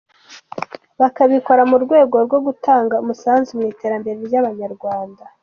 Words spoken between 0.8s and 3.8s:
Bakabikora mu rwego rwo gutanga umusanzu mu